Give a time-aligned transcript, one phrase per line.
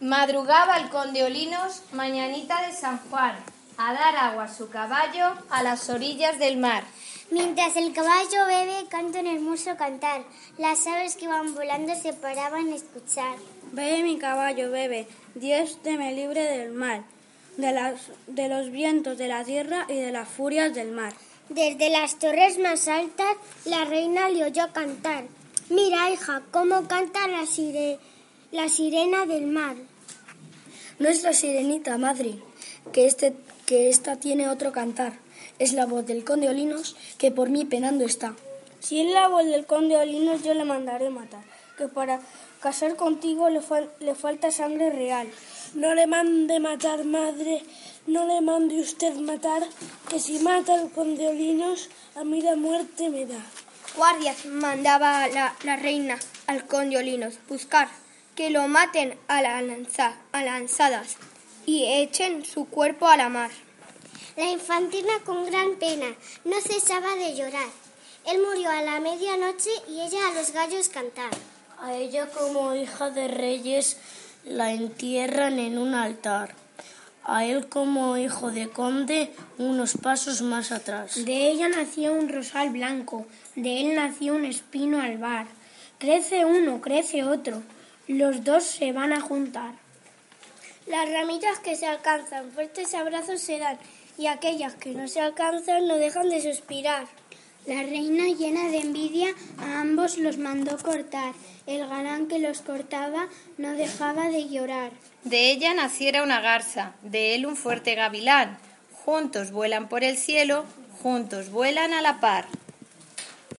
[0.00, 3.36] Madrugaba el conde Olinos, mañanita de San Juan,
[3.76, 6.84] a dar agua a su caballo a las orillas del mar.
[7.30, 10.22] Mientras el caballo bebe, canta un hermoso cantar.
[10.56, 13.36] Las aves que van volando se paraban a escuchar.
[13.72, 17.04] Bebe mi caballo, bebe, Dios te me libre del mal,
[17.58, 21.12] de, las, de los vientos de la tierra y de las furias del mar.
[21.50, 23.36] Desde las torres más altas,
[23.66, 25.24] la reina le oyó cantar.
[25.68, 27.98] Mira, hija, cómo canta la, sire,
[28.52, 29.76] la sirena del mar.
[30.98, 32.34] Nuestra sirenita, madre,
[32.92, 35.12] que, este, que esta tiene otro cantar.
[35.60, 38.34] Es la voz del conde Olinos que por mí penando está.
[38.80, 41.44] Si es la voz del conde Olinos, yo le mandaré matar,
[41.78, 42.20] que para
[42.60, 45.28] casar contigo le, fal le falta sangre real.
[45.74, 47.62] No le mande matar, madre,
[48.06, 49.62] no le mande usted matar,
[50.08, 53.44] que si mata al conde Olinos, a mí la muerte me da.
[53.96, 57.88] Guardias mandaba la, la reina al conde Olinos buscar
[58.34, 61.16] que lo maten a, la lanza, a lanzadas
[61.66, 63.50] y echen su cuerpo a la mar.
[64.36, 66.06] La infantina con gran pena
[66.44, 67.68] no cesaba de llorar.
[68.26, 71.30] Él murió a la medianoche y ella a los gallos cantar.
[71.78, 73.96] A ella como hija de reyes
[74.44, 76.54] la entierran en un altar.
[77.24, 81.24] A él como hijo de conde unos pasos más atrás.
[81.24, 85.46] De ella nació un rosal blanco, de él nació un espino albar.
[85.98, 87.62] Crece uno, crece otro,
[88.12, 89.74] los dos se van a juntar.
[90.86, 93.78] Las ramitas que se alcanzan, fuertes abrazos se dan,
[94.18, 97.06] y aquellas que no se alcanzan no dejan de suspirar.
[97.66, 101.34] La reina, llena de envidia, a ambos los mandó cortar.
[101.66, 104.90] El galán que los cortaba no dejaba de llorar.
[105.24, 108.58] De ella naciera una garza, de él un fuerte gavilán.
[109.04, 110.64] Juntos vuelan por el cielo,
[111.02, 112.46] juntos vuelan a la par.